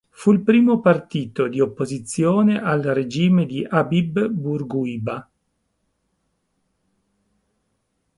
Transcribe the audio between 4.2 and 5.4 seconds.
Bourguiba.